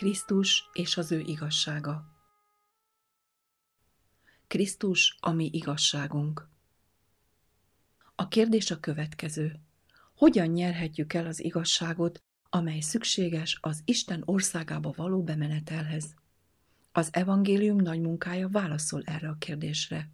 [0.00, 2.04] Krisztus és az ő igazsága.
[4.46, 6.48] Krisztus a mi igazságunk.
[8.14, 9.60] A kérdés a következő.
[10.14, 16.14] Hogyan nyerhetjük el az igazságot, amely szükséges az Isten országába való bemenetelhez?
[16.92, 20.10] Az evangélium nagy munkája válaszol erre a kérdésre.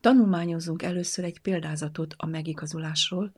[0.00, 3.32] Tanulmányozzunk először egy példázatot a megigazulásról,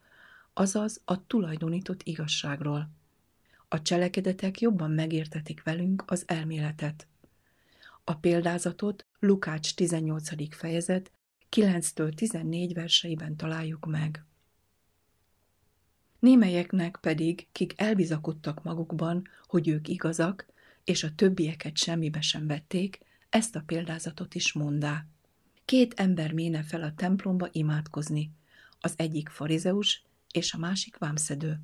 [0.52, 3.02] azaz a tulajdonított igazságról.
[3.74, 7.06] A cselekedetek jobban megértetik velünk az elméletet.
[8.04, 10.56] A példázatot Lukács 18.
[10.56, 11.10] fejezet
[11.50, 14.24] 9-től 14 verseiben találjuk meg.
[16.18, 20.46] Némelyeknek pedig, kik elbizakodtak magukban, hogy ők igazak,
[20.84, 25.06] és a többieket semmibe sem vették, ezt a példázatot is mondá.
[25.64, 28.30] Két ember méne fel a templomba imádkozni,
[28.80, 31.60] az egyik farizeus és a másik vámszedő.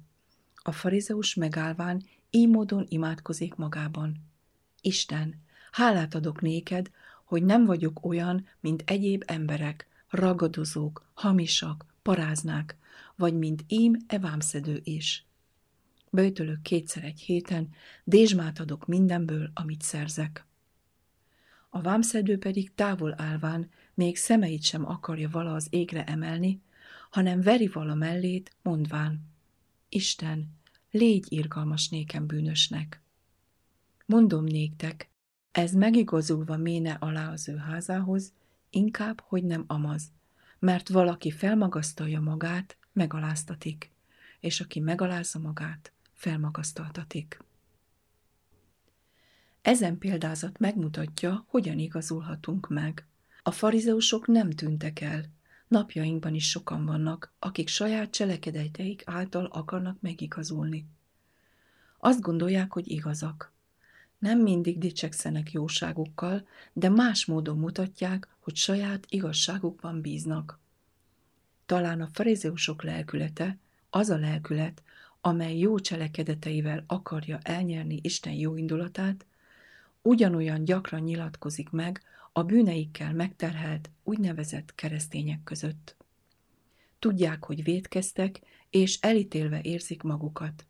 [0.63, 4.25] A farizeus megállván így módon imádkozik magában.
[4.81, 6.91] Isten, hálát adok néked,
[7.25, 12.77] hogy nem vagyok olyan, mint egyéb emberek, ragadozók, hamisak, paráznák,
[13.17, 15.25] vagy mint ím e vámszedő is.
[16.11, 17.69] Böjtölök kétszer egy héten,
[18.05, 20.47] dézsmát adok mindenből, amit szerzek.
[21.69, 26.63] A vámszedő pedig távol állván még szemeit sem akarja vala az égre emelni,
[27.11, 29.30] hanem veri vala mellét, mondván,
[29.93, 30.49] Isten,
[30.91, 33.03] légy irgalmas nékem bűnösnek.
[34.07, 35.11] Mondom néktek,
[35.53, 38.33] ez megigazulva méne alá az ő házához,
[38.71, 40.11] inkább, hogy nem amaz,
[40.59, 43.91] mert valaki felmagasztalja magát, megaláztatik,
[44.41, 47.39] és aki megalázza magát, felmagasztaltatik.
[49.63, 53.07] Ezen példázat megmutatja, hogyan igazulhatunk meg.
[53.43, 55.25] A farizeusok nem tűntek el,
[55.71, 60.87] Napjainkban is sokan vannak, akik saját cselekedeteik által akarnak megigazulni.
[61.99, 63.53] Azt gondolják, hogy igazak.
[64.19, 70.59] Nem mindig dicsekszenek jóságukkal, de más módon mutatják, hogy saját igazságukban bíznak.
[71.67, 73.59] Talán a farizeusok lelkülete
[73.91, 74.83] az a lelkület,
[75.21, 79.27] amely jó cselekedeteivel akarja elnyerni Isten jó indulatát,
[80.03, 82.03] ugyanolyan gyakran nyilatkozik meg
[82.33, 85.97] a bűneikkel megterhelt úgynevezett keresztények között.
[86.99, 90.67] Tudják, hogy védkeztek, és elítélve érzik magukat.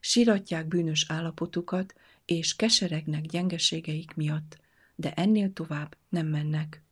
[0.00, 1.94] Siratják bűnös állapotukat,
[2.24, 4.60] és keseregnek gyengeségeik miatt,
[4.94, 6.82] de ennél tovább nem mennek.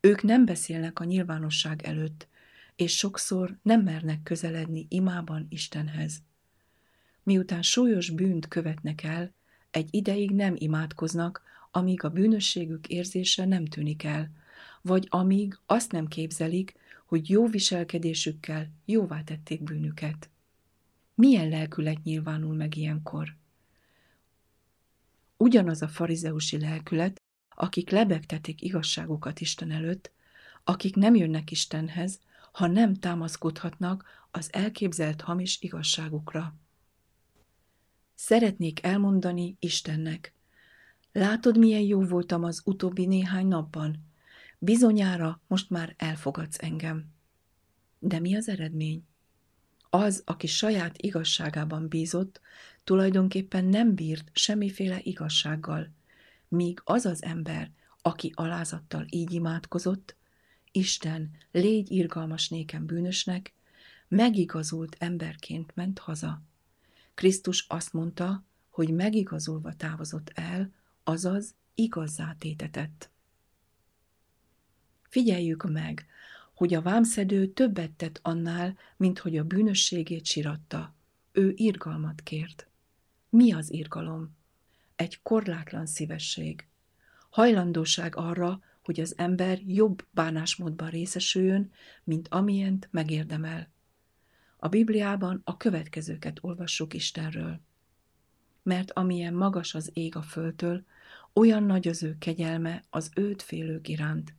[0.00, 2.28] Ők nem beszélnek a nyilvánosság előtt,
[2.76, 6.22] és sokszor nem mernek közeledni imában Istenhez.
[7.22, 9.32] Miután súlyos bűnt követnek el,
[9.70, 11.42] egy ideig nem imádkoznak,
[11.76, 14.30] amíg a bűnösségük érzése nem tűnik el,
[14.82, 16.74] vagy amíg azt nem képzelik,
[17.06, 20.30] hogy jó viselkedésükkel jóvá tették bűnüket.
[21.14, 23.36] Milyen lelkület nyilvánul meg ilyenkor?
[25.36, 30.12] Ugyanaz a farizeusi lelkület, akik lebegtetik igazságokat Isten előtt,
[30.64, 32.20] akik nem jönnek Istenhez,
[32.52, 36.54] ha nem támaszkodhatnak az elképzelt hamis igazságukra.
[38.14, 40.34] Szeretnék elmondani Istennek,
[41.16, 44.04] Látod, milyen jó voltam az utóbbi néhány napban?
[44.58, 47.06] Bizonyára most már elfogadsz engem.
[47.98, 49.04] De mi az eredmény?
[49.90, 52.40] Az, aki saját igazságában bízott,
[52.84, 55.90] tulajdonképpen nem bírt semmiféle igazsággal,
[56.48, 57.70] míg az az ember,
[58.02, 60.16] aki alázattal így imádkozott,
[60.72, 63.54] Isten, légy irgalmas nékem bűnösnek,
[64.08, 66.42] megigazult emberként ment haza.
[67.14, 70.75] Krisztus azt mondta, hogy megigazulva távozott el,
[71.08, 73.10] azaz igazzá tétetett.
[75.08, 76.06] Figyeljük meg,
[76.54, 80.94] hogy a vámszedő többet tett annál, mint hogy a bűnösségét siratta.
[81.32, 82.66] Ő irgalmat kért.
[83.28, 84.36] Mi az irgalom?
[84.96, 86.66] Egy korlátlan szívesség.
[87.30, 91.72] Hajlandóság arra, hogy az ember jobb bánásmódban részesüljön,
[92.04, 93.68] mint amilyent megérdemel.
[94.56, 97.60] A Bibliában a következőket olvassuk Istenről.
[98.62, 100.84] Mert amilyen magas az ég a földtől,
[101.36, 104.34] olyan nagy az ő kegyelme az őt félők iránt.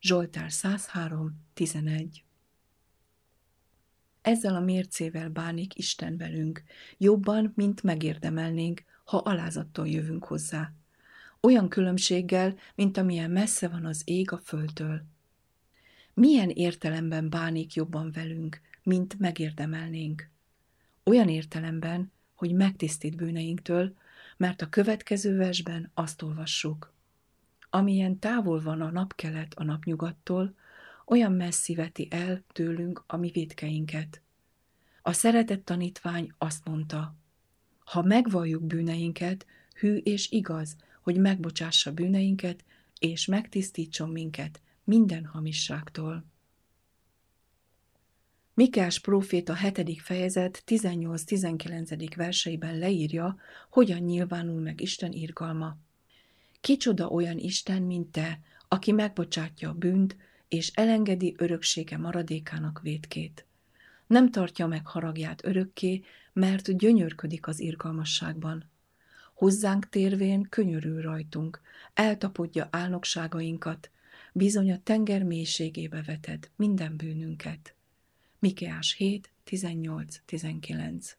[0.00, 2.24] Zsoltár 103, 11
[4.22, 6.62] Ezzel a mércével bánik Isten velünk,
[6.96, 10.72] jobban, mint megérdemelnénk, ha alázattól jövünk hozzá.
[11.40, 15.02] Olyan különbséggel, mint amilyen messze van az ég a földtől.
[16.14, 20.30] Milyen értelemben bánik jobban velünk, mint megérdemelnénk?
[21.04, 23.94] Olyan értelemben, hogy megtisztít bűneinktől,
[24.38, 26.92] mert a következő versben azt olvassuk.
[27.70, 30.54] Amilyen távol van a napkelet a napnyugattól,
[31.06, 34.20] olyan messzi veti el tőlünk a mi védkeinket.
[35.02, 37.14] A szeretett tanítvány azt mondta,
[37.84, 42.64] ha megvalljuk bűneinket, hű és igaz, hogy megbocsássa bűneinket,
[42.98, 46.24] és megtisztítson minket minden hamisságtól.
[48.58, 50.00] Mikás próféta 7.
[50.00, 52.12] fejezet 18-19.
[52.16, 53.36] verseiben leírja,
[53.70, 55.76] hogyan nyilvánul meg Isten irgalma.
[56.60, 60.16] Kicsoda olyan Isten, mint te, aki megbocsátja a bűnt,
[60.48, 63.46] és elengedi öröksége maradékának vétkét.
[64.06, 66.02] Nem tartja meg haragját örökké,
[66.32, 68.70] mert gyönyörködik az irgalmasságban.
[69.34, 71.60] Hozzánk térvén könyörül rajtunk,
[71.94, 73.90] eltapodja álnokságainkat,
[74.32, 77.72] bizony a tenger mélységébe veted minden bűnünket.
[78.38, 81.12] Mikeás 7, 18-19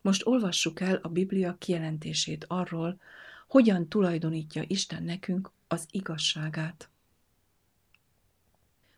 [0.00, 3.00] Most olvassuk el a Biblia kijelentését arról,
[3.48, 6.90] hogyan tulajdonítja Isten nekünk az igazságát.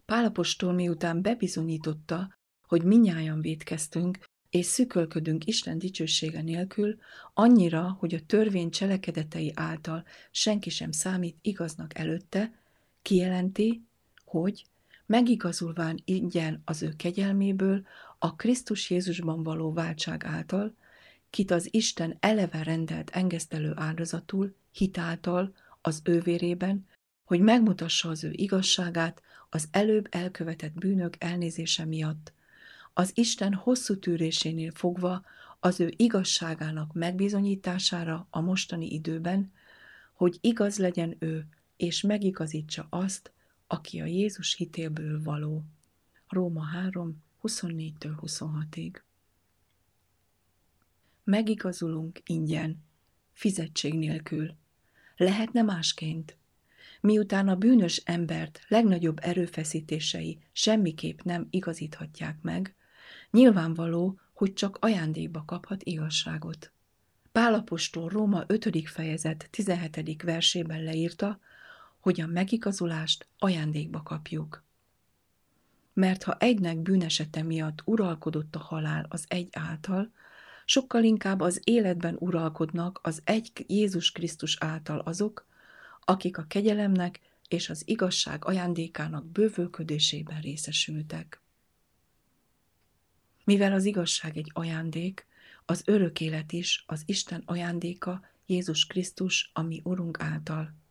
[0.05, 4.19] Pálapostól miután bebizonyította, hogy minnyáján védkeztünk,
[4.51, 6.99] és szükölködünk Isten dicsősége nélkül,
[7.35, 12.59] annyira, hogy a törvény cselekedetei által senki sem számít igaznak előtte,
[13.03, 13.85] kijelenti,
[14.25, 14.67] hogy
[15.07, 17.87] megigazulván ingyen az ő kegyelméből,
[18.19, 20.75] a Krisztus Jézusban való váltság által,
[21.31, 26.87] kit az Isten eleve rendelt engesztelő áldozatul, hitáltal, az ő vérében,
[27.25, 32.33] hogy megmutassa az ő igazságát az előbb elkövetett bűnök elnézése miatt,
[32.93, 35.23] az Isten hosszú tűrésénél fogva
[35.61, 39.53] az ő igazságának megbizonyítására a mostani időben,
[40.13, 41.47] hogy igaz legyen ő,
[41.77, 43.33] és megigazítsa azt,
[43.67, 45.65] aki a Jézus hitéből való.
[46.29, 49.01] Róma 3, 24-től 26-ig.
[51.25, 52.83] Megigazulunk ingyen,
[53.33, 54.55] fizetség nélkül.
[55.17, 56.37] Lehetne másként.
[57.01, 62.75] Miután a bűnös embert legnagyobb erőfeszítései semmiképp nem igazíthatják meg,
[63.31, 66.73] nyilvánvaló, hogy csak ajándékba kaphat igazságot.
[67.33, 68.89] Pálapostól Róma 5.
[68.89, 70.23] fejezet 17.
[70.23, 71.41] versében leírta,
[72.05, 74.63] hogy a megigazulást ajándékba kapjuk.
[75.93, 80.13] Mert ha egynek bűnesete miatt uralkodott a halál az egy által,
[80.65, 85.47] sokkal inkább az életben uralkodnak az egy Jézus Krisztus által azok,
[86.01, 91.41] akik a kegyelemnek és az igazság ajándékának bővölködésében részesültek.
[93.45, 95.27] Mivel az igazság egy ajándék,
[95.65, 100.83] az örök élet is az Isten ajándéka Jézus Krisztus, ami Urunk által.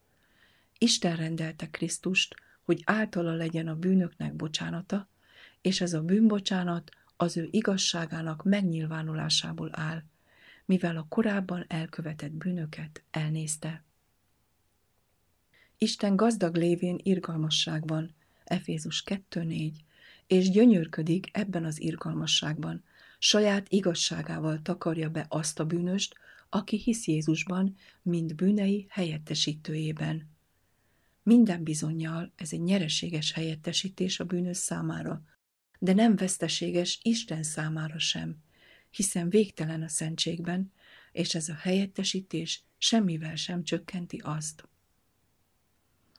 [0.84, 5.10] Isten rendelte Krisztust, hogy általa legyen a bűnöknek bocsánata,
[5.62, 10.04] és ez a bűnbocsánat az ő igazságának megnyilvánulásából áll,
[10.66, 13.84] mivel a korábban elkövetett bűnöket elnézte.
[15.78, 18.13] Isten gazdag lévén irgalmasságban,
[18.44, 19.72] Efézus 2.4,
[20.28, 22.84] és gyönyörködik ebben az irgalmasságban,
[23.20, 26.16] saját igazságával takarja be azt a bűnöst,
[26.50, 30.32] aki hisz Jézusban, mint bűnei helyettesítőjében.
[31.24, 35.24] Minden bizonyal ez egy nyereséges helyettesítés a bűnös számára,
[35.80, 38.38] de nem veszteséges Isten számára sem,
[38.89, 40.72] hiszen végtelen a szentségben,
[41.12, 44.68] és ez a helyettesítés semmivel sem csökkenti azt.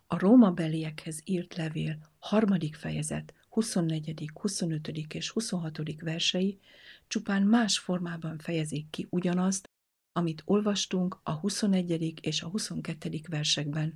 [0.06, 4.88] A Róma beliekhez írt levél, harmadik fejezet, 24., 25.
[4.88, 6.00] és 26.
[6.00, 6.58] versei
[7.06, 9.68] csupán más formában fejezik ki ugyanazt,
[10.12, 12.14] amit olvastunk a 21.
[12.20, 13.20] és a 22.
[13.28, 13.94] versekben,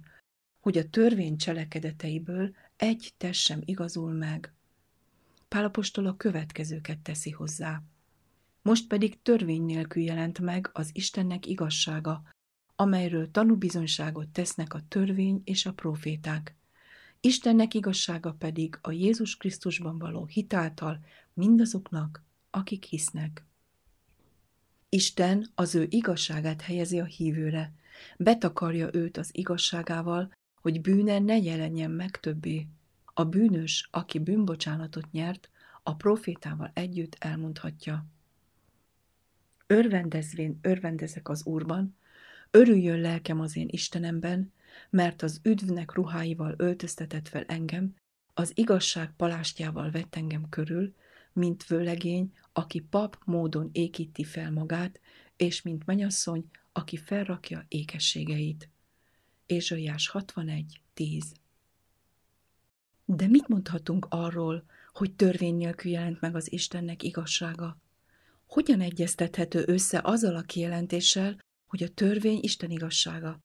[0.68, 4.52] hogy a törvény cselekedeteiből egy test sem igazul meg.
[5.48, 7.82] Pálapostól a következőket teszi hozzá.
[8.62, 12.22] Most pedig törvény nélkül jelent meg az Istennek igazsága,
[12.76, 16.56] amelyről tanúbizonyságot tesznek a törvény és a proféták.
[17.20, 23.46] Istennek igazsága pedig a Jézus Krisztusban való hitáltal mindazoknak, akik hisznek.
[24.88, 27.72] Isten az ő igazságát helyezi a hívőre,
[28.16, 32.66] betakarja őt az igazságával, hogy bűne ne jelenjen meg többé.
[33.04, 35.50] A bűnös, aki bűnbocsánatot nyert,
[35.82, 38.06] a profétával együtt elmondhatja.
[39.66, 41.96] Örvendezvén örvendezek az Úrban,
[42.50, 44.52] örüljön lelkem az én Istenemben,
[44.90, 47.94] mert az üdvnek ruháival öltöztetett fel engem,
[48.34, 50.94] az igazság palástjával vett engem körül,
[51.32, 55.00] mint vőlegény, aki pap módon ékíti fel magát,
[55.36, 58.68] és mint menyasszony, aki felrakja ékességeit.
[59.48, 61.34] Ézsaiás 61, 10
[63.04, 67.76] De mit mondhatunk arról, hogy törvény nélkül jelent meg az Istennek igazsága?
[68.46, 73.38] Hogyan egyeztethető össze azzal a kijelentéssel, hogy a törvény Isten igazsága?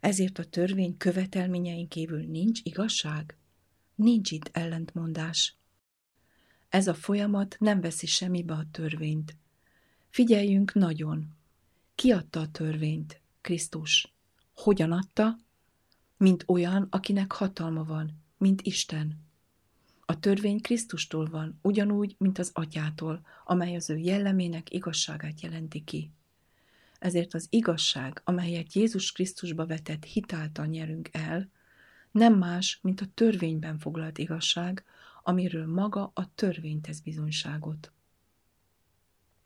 [0.00, 3.36] Ezért a törvény követelményein kívül nincs igazság?
[3.94, 5.56] Nincs itt ellentmondás.
[6.68, 9.36] Ez a folyamat nem veszi semmibe a törvényt.
[10.10, 11.36] Figyeljünk nagyon.
[11.94, 13.20] Ki adta a törvényt?
[13.40, 14.13] Krisztus.
[14.54, 15.38] Hogyan adta?
[16.16, 19.22] Mint olyan, akinek hatalma van, mint Isten.
[20.06, 26.10] A törvény Krisztustól van, ugyanúgy, mint az atyától, amely az ő jellemének igazságát jelenti ki.
[26.98, 31.50] Ezért az igazság, amelyet Jézus Krisztusba vetett hitáltal nyerünk el,
[32.10, 34.84] nem más, mint a törvényben foglalt igazság,
[35.22, 37.92] amiről maga a törvény tesz bizonyságot.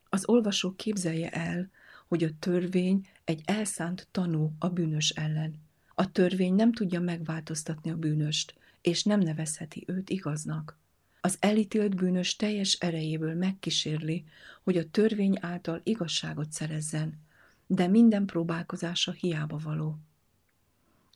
[0.09, 1.71] Az olvasó képzelje el,
[2.09, 5.55] hogy a törvény egy elszánt tanú a bűnös ellen.
[5.95, 10.79] A törvény nem tudja megváltoztatni a bűnöst, és nem nevezheti őt igaznak.
[11.21, 14.25] Az elítélt bűnös teljes erejéből megkísérli,
[14.63, 17.19] hogy a törvény által igazságot szerezzen,
[17.67, 19.99] de minden próbálkozása hiába való.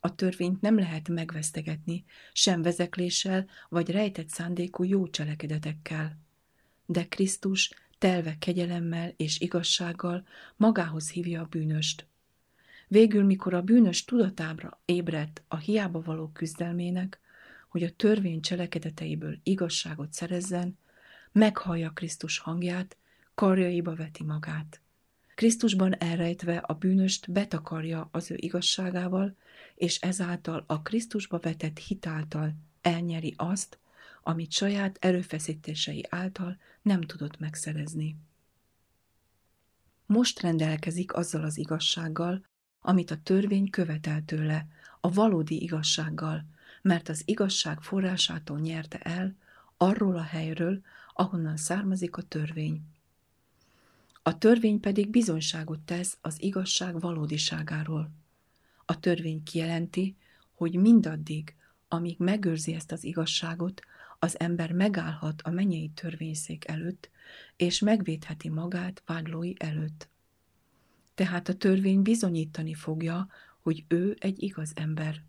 [0.01, 6.19] A törvényt nem lehet megvesztegetni, sem vezekléssel vagy rejtett szándékú jó cselekedetekkel.
[6.87, 7.71] De Krisztus
[8.03, 12.07] telve kegyelemmel és igazsággal magához hívja a bűnöst.
[12.89, 17.21] Végül, mikor a bűnös tudatábra ébredt a hiába való küzdelmének,
[17.69, 20.79] hogy a törvény cselekedeteiből igazságot szerezzen,
[21.33, 22.97] meghallja Krisztus hangját,
[23.35, 24.81] karjaiba veti magát.
[25.35, 29.37] Krisztusban elrejtve a bűnöst betakarja az ő igazságával,
[29.75, 33.79] és ezáltal a Krisztusba vetett hitáltal elnyeri azt,
[34.23, 38.17] amit saját erőfeszítései által nem tudott megszerezni.
[40.07, 42.45] Most rendelkezik azzal az igazsággal,
[42.81, 44.67] amit a törvény követel tőle,
[45.01, 46.45] a valódi igazsággal,
[46.83, 49.37] mert az igazság forrásától nyerte el,
[49.77, 50.81] arról a helyről,
[51.15, 52.83] ahonnan származik a törvény.
[54.23, 58.11] A törvény pedig bizonyságot tesz az igazság valódiságáról.
[58.85, 60.17] A törvény kijelenti,
[60.55, 61.55] hogy mindaddig,
[61.89, 63.81] amíg megőrzi ezt az igazságot,
[64.23, 67.11] az ember megállhat a mennyei törvényszék előtt,
[67.57, 70.09] és megvédheti magát vádlói előtt.
[71.15, 73.29] Tehát a törvény bizonyítani fogja,
[73.61, 75.23] hogy ő egy igaz ember.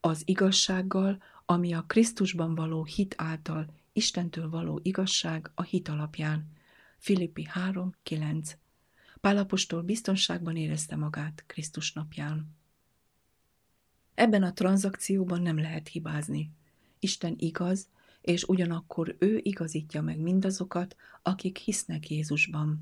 [0.00, 6.50] Az igazsággal, ami a Krisztusban való hit által Istentől való igazság a hit alapján.
[6.98, 8.52] Filippi 3.9
[9.20, 12.56] Pálapostól biztonságban érezte magát Krisztus napján.
[14.14, 16.50] Ebben a tranzakcióban nem lehet hibázni.
[16.98, 17.88] Isten igaz,
[18.20, 22.80] és ugyanakkor ő igazítja meg mindazokat, akik hisznek Jézusban.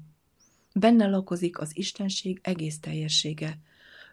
[0.74, 3.58] Benne lakozik az Istenség egész teljessége.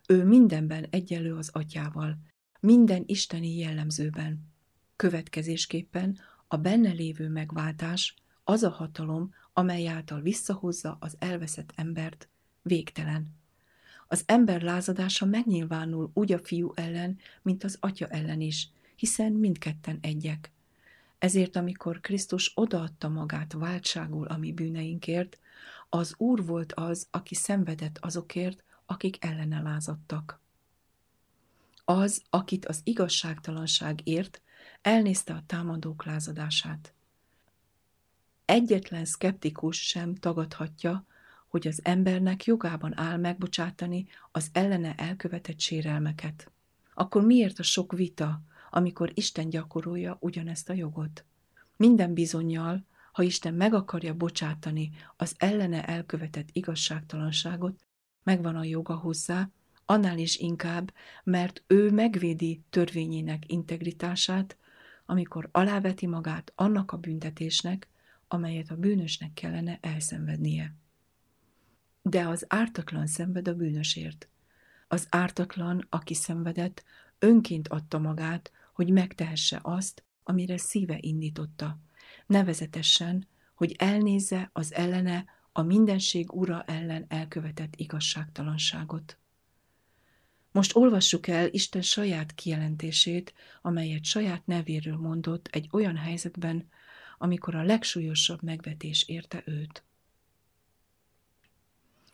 [0.07, 2.17] Ő mindenben egyelő az atyával,
[2.59, 4.49] minden isteni jellemzőben.
[4.95, 6.17] Következésképpen
[6.47, 12.29] a benne lévő megváltás az a hatalom, amely által visszahozza az elveszett embert,
[12.61, 13.35] végtelen.
[14.07, 18.69] Az ember lázadása megnyilvánul úgy a fiú ellen, mint az atya ellen is,
[19.01, 20.51] hiszen mindketten egyek.
[21.17, 25.39] Ezért, amikor Krisztus odaadta magát váltságul a mi bűneinkért,
[25.89, 30.39] az Úr volt az, aki szenvedett azokért, akik ellene lázadtak.
[31.85, 34.41] Az, akit az igazságtalanság ért,
[34.81, 36.93] elnézte a támadók lázadását.
[38.45, 41.05] Egyetlen szkeptikus sem tagadhatja,
[41.47, 46.51] hogy az embernek jogában áll megbocsátani az ellene elkövetett sérelmeket.
[46.93, 48.41] Akkor miért a sok vita,
[48.73, 51.25] amikor Isten gyakorolja ugyanezt a jogot?
[51.77, 57.85] Minden bizonyal, ha Isten meg akarja bocsátani az ellene elkövetett igazságtalanságot,
[58.23, 59.49] megvan a joga hozzá,
[59.85, 64.57] annál is inkább, mert ő megvédi törvényének integritását,
[65.05, 67.89] amikor aláveti magát annak a büntetésnek,
[68.27, 70.75] amelyet a bűnösnek kellene elszenvednie.
[72.01, 74.29] De az ártatlan szenved a bűnösért.
[74.87, 76.83] Az ártatlan, aki szenvedett,
[77.19, 81.79] önként adta magát, hogy megtehesse azt, amire szíve indította,
[82.25, 89.17] nevezetesen, hogy elnézze az ellene a mindenség ura ellen elkövetett igazságtalanságot.
[90.51, 96.69] Most olvassuk el Isten saját kijelentését, amelyet saját nevéről mondott egy olyan helyzetben,
[97.17, 99.83] amikor a legsúlyosabb megvetés érte őt.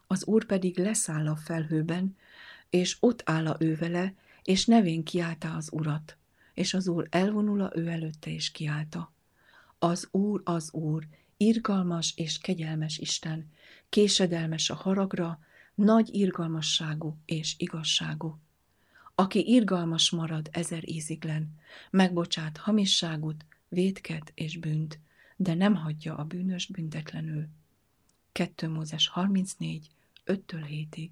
[0.07, 2.17] Az úr pedig leszáll a felhőben,
[2.69, 6.16] és ott áll a ő vele, és nevén kiáltá az urat,
[6.57, 9.13] és az úr elvonul ő előtte, és kiálta.
[9.79, 13.49] Az úr, az úr, irgalmas és kegyelmes Isten,
[13.89, 15.39] késedelmes a haragra,
[15.75, 18.39] nagy irgalmasságú és igazságú.
[19.15, 21.55] Aki irgalmas marad ezer íziglen,
[21.89, 24.99] megbocsát hamisságot, vétket és bűnt,
[25.35, 27.47] de nem hagyja a bűnös büntetlenül.
[28.31, 29.89] 2 Mózes 34,
[30.25, 31.09] 5-től 7-ig.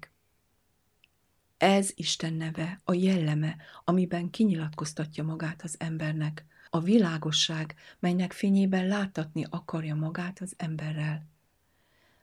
[1.58, 9.46] Ez Isten neve, a jelleme, amiben kinyilatkoztatja magát az embernek, a világosság, melynek fényében láttatni
[9.50, 11.26] akarja magát az emberrel.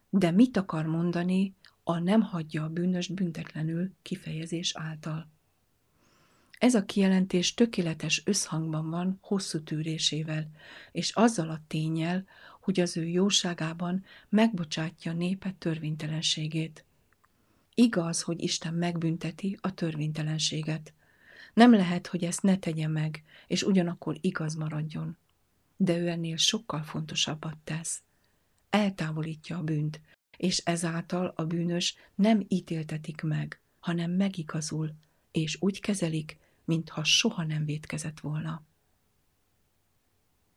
[0.10, 5.28] De mit akar mondani a nem hagyja a bűnöst büntetlenül kifejezés által.
[6.58, 10.48] Ez a kijelentés tökéletes összhangban van hosszú tűrésével,
[10.92, 12.26] és azzal a tényel,
[12.62, 16.86] hogy az ő jóságában megbocsátja népe törvénytelenségét.
[17.76, 20.94] Igaz, hogy Isten megbünteti a törvénytelenséget.
[21.54, 25.18] Nem lehet, hogy ezt ne tegye meg, és ugyanakkor igaz maradjon.
[25.78, 28.02] De ő ennél sokkal fontosabbat tesz.
[28.70, 30.02] Eltávolítja a bűnt,
[30.38, 34.94] és ezáltal a bűnös nem ítéltetik meg, hanem megigazul,
[35.32, 38.64] és úgy kezelik, mintha soha nem vétkezett volna.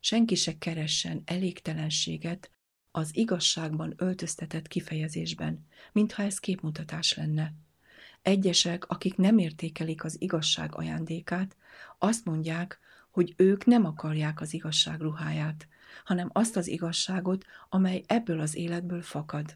[0.00, 2.50] Senki se keressen elégtelenséget
[2.96, 7.54] az igazságban öltöztetett kifejezésben, mintha ez képmutatás lenne.
[8.22, 11.56] Egyesek, akik nem értékelik az igazság ajándékát,
[11.98, 12.78] azt mondják,
[13.10, 15.68] hogy ők nem akarják az igazság ruháját,
[16.04, 19.54] hanem azt az igazságot, amely ebből az életből fakad.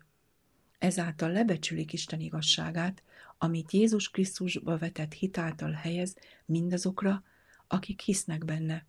[0.78, 3.02] Ezáltal lebecsülik Isten igazságát,
[3.38, 7.22] amit Jézus Krisztusba vetett hitáltal helyez mindazokra,
[7.66, 8.86] akik hisznek benne.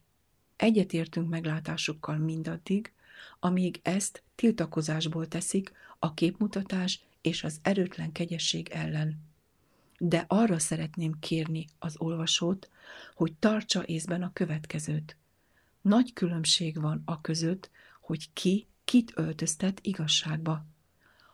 [0.55, 2.93] Egyetértünk meglátásukkal mindaddig,
[3.39, 9.19] amíg ezt tiltakozásból teszik a képmutatás és az erőtlen kegyesség ellen.
[9.97, 12.69] De arra szeretném kérni az olvasót,
[13.15, 15.17] hogy tartsa észben a következőt.
[15.81, 17.69] Nagy különbség van a között,
[18.01, 20.65] hogy ki kit öltöztet igazságba.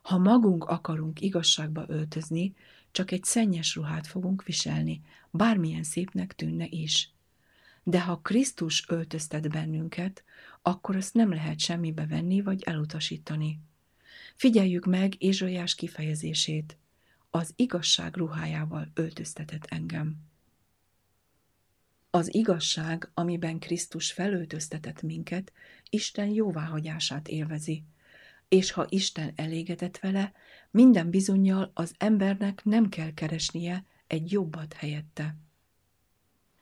[0.02, 2.54] Ha magunk akarunk igazságba öltözni,
[2.92, 7.12] csak egy szennyes ruhát fogunk viselni, bármilyen szépnek tűnne is.
[7.88, 10.24] De ha Krisztus öltöztet bennünket,
[10.62, 13.60] akkor azt nem lehet semmibe venni vagy elutasítani.
[14.36, 16.78] Figyeljük meg Ézsaiás kifejezését.
[17.30, 20.18] Az igazság ruhájával öltöztetett engem.
[22.10, 25.52] Az igazság, amiben Krisztus felöltöztetett minket,
[25.90, 27.84] Isten jóváhagyását élvezi–
[28.48, 30.34] és ha Isten elégedett vele,
[30.72, 35.36] minden bizonyal az embernek nem kell keresnie egy jobbat helyette.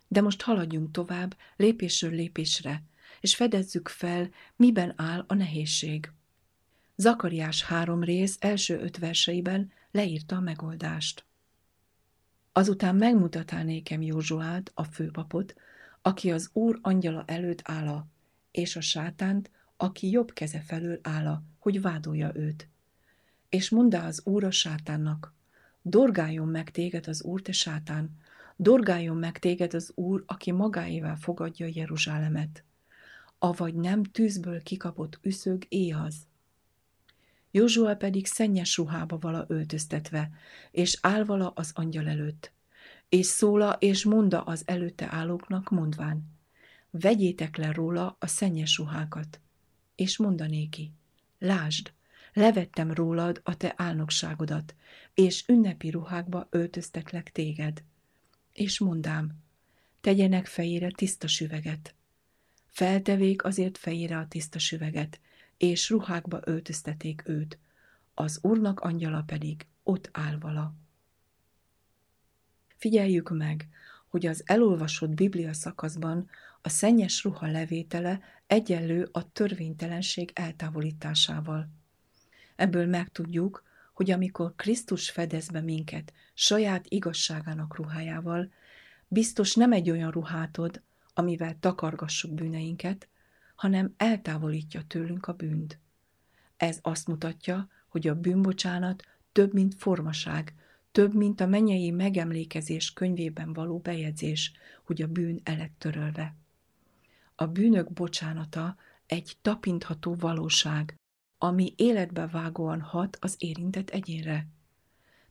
[0.07, 2.83] De most haladjunk tovább, lépésről lépésre,
[3.21, 6.11] és fedezzük fel, miben áll a nehézség.
[6.95, 11.25] Zakariás három rész első öt verseiben leírta a megoldást.
[12.51, 15.55] Azután megmutatá nékem Józsuát, a főpapot,
[16.01, 18.05] aki az Úr angyala előtt áll,
[18.51, 22.67] és a sátánt, aki jobb keze felől áll, hogy vádolja őt.
[23.49, 25.33] És mondá az úr a sátánnak,
[25.81, 28.17] dorgáljon meg téged az úr, te sátán,
[28.55, 32.63] dorgáljon meg téged az úr, aki magáével fogadja Jeruzsálemet,
[33.37, 36.15] avagy nem tűzből kikapott üszög éhaz.
[37.51, 40.31] Józsua pedig szennyes ruhába vala öltöztetve,
[40.71, 42.51] és áll vala az angyal előtt,
[43.09, 46.33] és szóla és monda az előtte állóknak mondván,
[46.89, 49.39] vegyétek le róla a szennyes ruhákat,
[49.95, 50.91] és mondanéki,
[51.39, 51.93] lásd,
[52.33, 54.75] levettem rólad a te álnokságodat,
[55.13, 57.83] és ünnepi ruhákba öltöztetlek téged.
[58.55, 59.31] És mondám,
[60.01, 61.95] tegyenek fejére tiszta süveget.
[62.65, 65.19] Feltevék azért fejére a tiszta süveget,
[65.57, 67.59] és ruhákba öltözteték őt,
[68.13, 70.73] az úrnak angyala pedig ott áll vala.
[72.77, 73.69] Figyeljük meg,
[74.07, 76.29] hogy az elolvasott Biblia szakaszban
[76.61, 81.69] a szennyes ruha levétele egyenlő a törvénytelenség eltávolításával.
[82.55, 83.63] Ebből megtudjuk,
[83.95, 88.51] hogy amikor Krisztus fedez be minket saját igazságának ruhájával,
[89.07, 90.81] biztos nem egy olyan ruhát ad,
[91.13, 93.07] amivel takargassuk bűneinket,
[93.55, 95.79] hanem eltávolítja tőlünk a bűnt.
[96.57, 100.53] Ez azt mutatja, hogy a bűnbocsánat több, mint formaság,
[100.91, 104.51] több, mint a menyei megemlékezés könyvében való bejegyzés,
[104.83, 106.35] hogy a bűn elett törölve.
[107.35, 110.95] A bűnök bocsánata egy tapintható valóság,
[111.37, 114.47] ami életbe vágóan hat az érintett egyénre.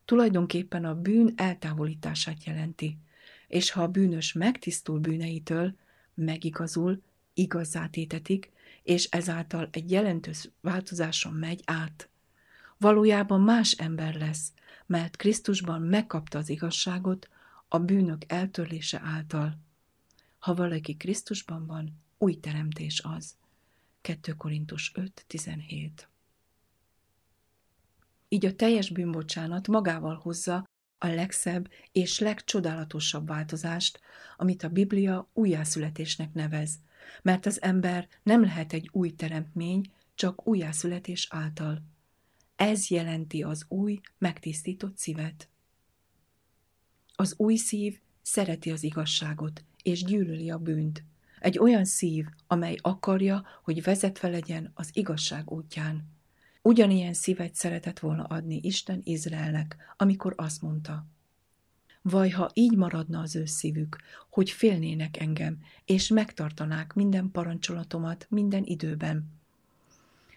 [0.04, 2.98] Tulajdonképpen a bűn eltávolítását jelenti,
[3.48, 5.74] és ha a bűnös megtisztul bűneitől,
[6.14, 7.02] megigazul,
[7.34, 12.08] igazzátétetik, és ezáltal egy jelentős változáson megy át.
[12.78, 14.52] Valójában más ember lesz,
[14.86, 17.28] mert Krisztusban megkapta az igazságot
[17.68, 19.58] a bűnök eltörlése által.
[20.38, 23.34] Ha valaki Krisztusban van, új teremtés az.
[24.04, 25.90] 2 Korintus 5.17
[28.28, 30.64] Így a teljes bűnbocsánat magával hozza
[30.98, 34.00] a legszebb és legcsodálatosabb változást,
[34.36, 36.78] amit a Biblia újjászületésnek nevez,
[37.22, 41.82] mert az ember nem lehet egy új teremtmény, csak újjászületés által.
[42.56, 45.48] Ez jelenti az új, megtisztított szívet.
[47.14, 51.04] Az új szív szereti az igazságot, és gyűlöli a bűnt.
[51.44, 56.04] Egy olyan szív, amely akarja, hogy vezetve legyen az igazság útján.
[56.62, 61.06] Ugyanilyen szívet szeretett volna adni Isten Izraelnek, amikor azt mondta,
[62.02, 63.98] Vaj, ha így maradna az ő szívük,
[64.30, 69.30] hogy félnének engem, és megtartanák minden parancsolatomat minden időben,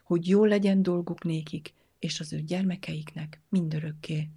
[0.03, 4.29] hogy jól legyen dolguk nékik, és az ő gyermekeiknek mindörökké.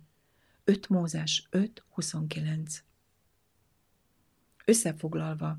[0.64, 2.78] 5 Mózes 5.29
[4.64, 5.59] Összefoglalva,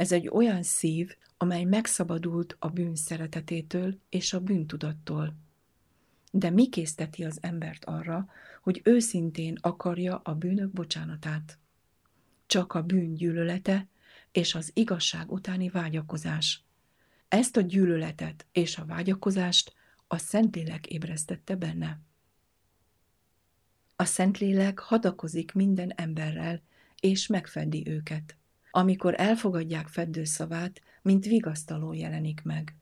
[0.00, 5.34] ez egy olyan szív, amely megszabadult a bűn szeretetétől és a bűntudattól.
[6.30, 8.28] De mi készteti az embert arra,
[8.62, 11.58] hogy őszintén akarja a bűnök bocsánatát?
[12.46, 13.88] Csak a bűn gyűlölete
[14.32, 16.64] és az igazság utáni vágyakozás.
[17.28, 19.72] Ezt a gyűlöletet és a vágyakozást
[20.06, 22.00] a Szentlélek ébresztette benne.
[23.96, 26.62] A Szentlélek hadakozik minden emberrel,
[27.00, 28.38] és megfedi őket.
[28.70, 32.76] Amikor elfogadják feddőszavát, mint vigasztaló jelenik meg.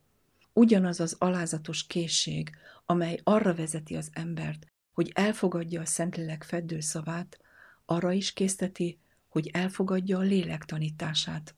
[0.53, 2.51] Ugyanaz az alázatos készség,
[2.87, 7.41] amely arra vezeti az embert, hogy elfogadja a Szentlélek feddőszavát,
[7.85, 8.99] arra is készteti,
[9.29, 11.55] hogy elfogadja a lélek tanítását.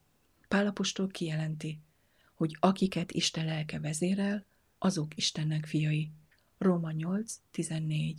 [0.49, 1.81] Pálapostól kijelenti,
[2.35, 4.45] hogy akiket Isten lelke vezérel,
[4.79, 6.11] azok Istennek fiai.
[6.59, 8.15] Róma 8.14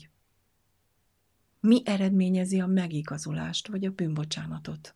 [1.60, 4.96] Mi eredményezi a megigazulást vagy a bűnbocsánatot?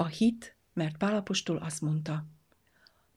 [0.00, 2.24] A hit, mert Pálapostól azt mondta,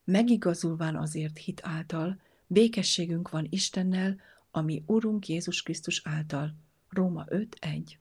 [0.04, 4.20] megigazulván azért hit által, békességünk van Istennel,
[4.52, 6.56] ami Urunk Jézus Krisztus által.
[6.90, 7.96] Róma 5.1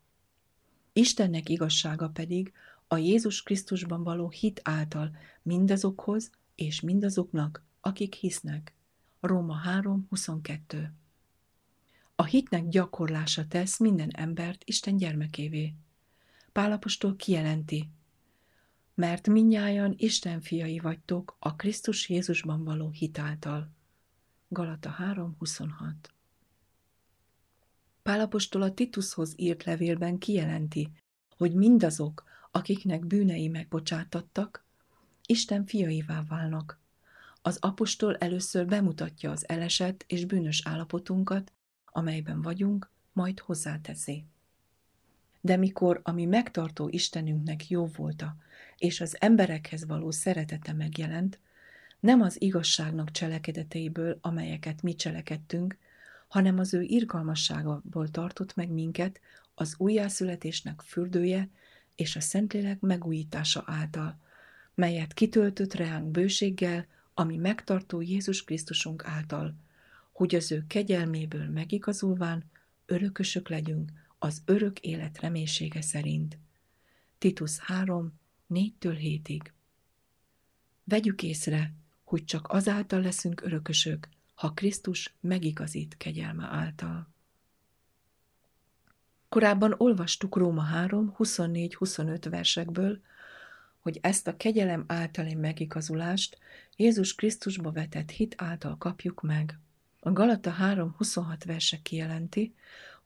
[0.92, 2.52] Istennek igazsága pedig
[2.86, 8.74] a Jézus Krisztusban való hit által mindazokhoz és mindazoknak, akik hisznek.
[9.20, 10.88] Róma 3.22
[12.16, 15.74] A hitnek gyakorlása tesz minden embert Isten gyermekévé.
[16.52, 17.90] Pálapostól kijelenti,
[18.94, 23.70] mert minnyájan Isten fiai vagytok a Krisztus Jézusban való hitáltal.
[24.48, 25.66] Galata 3.26
[28.02, 30.92] Pálapostól a Titushoz írt levélben kijelenti,
[31.36, 34.64] hogy mindazok, akiknek bűnei megbocsátattak,
[35.26, 36.80] Isten fiaivá válnak.
[37.42, 41.52] Az apostol először bemutatja az elesett és bűnös állapotunkat,
[41.84, 44.24] amelyben vagyunk, majd hozzáteszi.
[45.44, 48.36] De mikor, ami megtartó Istenünknek jó volta,
[48.76, 51.38] és az emberekhez való szeretete megjelent,
[52.00, 55.76] nem az igazságnak cselekedeteiből, amelyeket mi cselekedtünk,
[56.28, 59.20] hanem az ő irgalmasságából tartott meg minket
[59.54, 61.48] az újjászületésnek fürdője
[61.96, 64.18] és a Szentlélek megújítása által,
[64.74, 69.54] melyet kitöltött reánk bőséggel, ami megtartó Jézus Krisztusunk által,
[70.12, 72.44] hogy az ő kegyelméből megigazulván
[72.86, 73.90] örökösök legyünk
[74.22, 76.38] az örök élet reménysége szerint.
[77.18, 78.12] Titus 3,
[78.50, 79.42] 4-től 7-ig.
[80.84, 81.72] Vegyük észre,
[82.04, 87.08] hogy csak azáltal leszünk örökösök, ha Krisztus megigazít kegyelme által.
[89.28, 93.00] Korábban olvastuk Róma 3, 24-25 versekből,
[93.78, 96.38] hogy ezt a kegyelem általi megigazulást
[96.76, 99.58] Jézus Krisztusba vetett hit által kapjuk meg.
[100.00, 102.54] A Galata 3.26 verse kijelenti,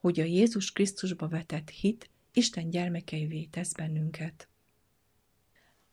[0.00, 4.48] hogy a Jézus Krisztusba vetett hit Isten gyermekeivé tesz bennünket.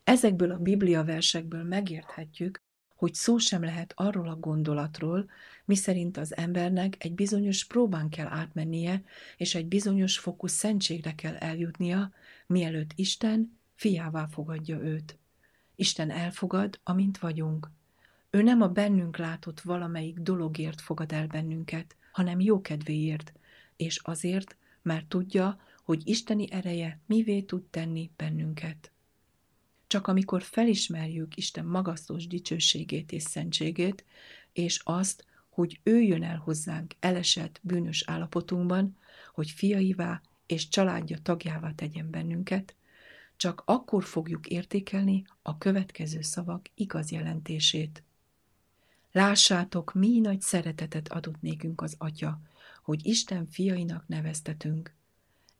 [0.04, 2.62] Ezekből a Biblia versekből megérthetjük,
[2.94, 5.30] hogy szó sem lehet arról a gondolatról,
[5.64, 9.02] miszerint az embernek egy bizonyos próbán kell átmennie,
[9.36, 12.12] és egy bizonyos fokú szentségre kell eljutnia,
[12.46, 15.18] mielőtt Isten fiává fogadja őt.
[15.74, 17.70] Isten elfogad, amint vagyunk.
[18.30, 23.32] Ő nem a bennünk látott valamelyik dologért fogad el bennünket, hanem jókedvéért,
[23.76, 28.90] és azért, mert tudja, hogy isteni ereje mivé tud tenni bennünket.
[29.86, 34.04] Csak amikor felismerjük Isten magasztos dicsőségét és szentségét,
[34.52, 38.96] és azt, hogy ő jön el hozzánk elesett, bűnös állapotunkban,
[39.32, 42.74] hogy fiaivá és családja tagjává tegyen bennünket,
[43.36, 48.02] csak akkor fogjuk értékelni a következő szavak igaz jelentését.
[49.12, 52.40] Lássátok, mi nagy szeretetet adott nékünk az Atya,
[52.84, 54.94] hogy Isten fiainak neveztetünk.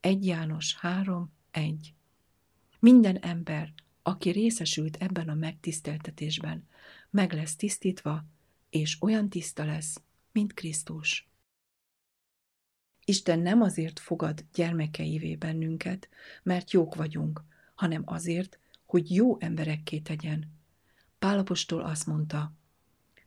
[0.00, 1.94] 1 János 3, 1
[2.78, 6.68] Minden ember, aki részesült ebben a megtiszteltetésben,
[7.10, 8.24] meg lesz tisztítva,
[8.70, 11.28] és olyan tiszta lesz, mint Krisztus.
[13.04, 16.08] Isten nem azért fogad gyermekeivé bennünket,
[16.42, 20.52] mert jók vagyunk, hanem azért, hogy jó emberekké tegyen.
[21.18, 22.52] Pálapostól azt mondta,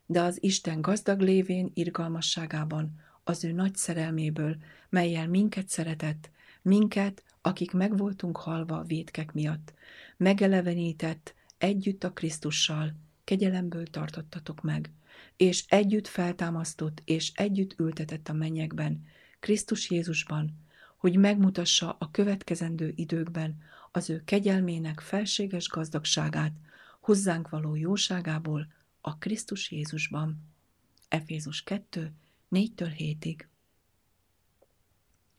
[0.06, 4.56] de az Isten gazdag lévén irgalmasságában, az ő nagy szerelméből,
[4.90, 6.30] melyel minket szeretett,
[6.62, 9.74] minket, akik megvoltunk halva védkek miatt,
[10.18, 14.92] megelevenített együtt a Krisztussal, kegyelemből tartottatok meg,
[15.36, 19.06] és együtt feltámasztott és együtt ültetett a mennyekben,
[19.40, 20.58] Krisztus Jézusban,
[20.98, 23.58] hogy megmutassa a következendő időkben
[23.92, 26.54] az ő kegyelmének felséges gazdagságát,
[27.00, 28.68] hozzánk való jóságából
[29.02, 30.38] a Krisztus Jézusban.
[31.08, 32.12] Efézus 2,
[32.52, 33.46] 4-től 7-ig.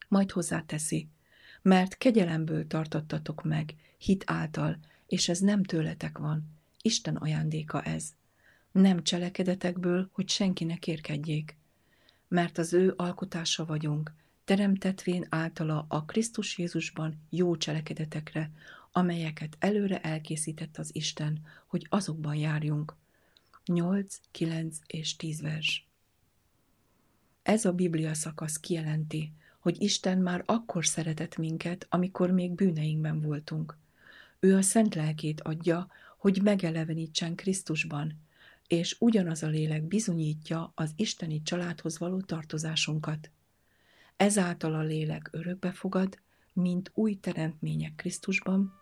[0.08, 1.08] Majd hozzáteszi,
[1.62, 8.14] mert kegyelemből tartottatok meg, hit által, és ez nem tőletek van, Isten ajándéka ez.
[8.72, 10.76] Nem cselekedetekből, hogy senki ne.
[12.28, 14.12] Mert az ő alkotása vagyunk,
[14.44, 18.50] teremtetvén általa a Krisztus Jézusban jó cselekedetekre,
[18.92, 22.94] amelyeket előre elkészített az Isten, hogy azokban járjunk.
[23.64, 25.87] 8, 9 és 10 vers.
[27.48, 33.76] Ez a Biblia szakasz kijelenti, hogy Isten már akkor szeretett minket, amikor még bűneinkben voltunk.
[34.40, 38.20] Ő a szent lelkét adja, hogy megelevenítsen Krisztusban,
[38.66, 43.30] és ugyanaz a lélek bizonyítja az isteni családhoz való tartozásunkat.
[44.16, 46.18] Ezáltal a lélek örökbe fogad,
[46.52, 48.72] mint új teremtmények Krisztusban,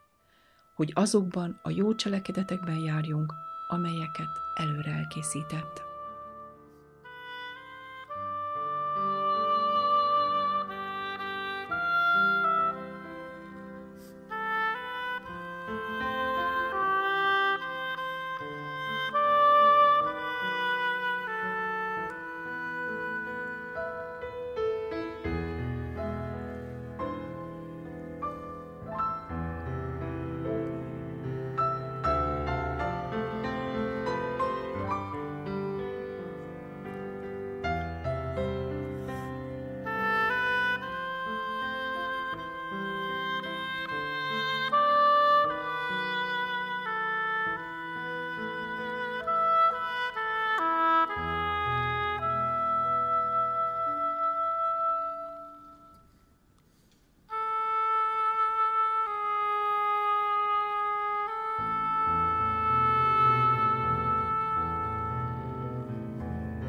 [0.75, 3.33] hogy azokban a jó cselekedetekben járjunk,
[3.69, 5.96] amelyeket előre elkészített.